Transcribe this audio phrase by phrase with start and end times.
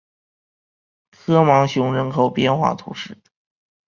[1.11, 3.19] 科芒雄人口变化图示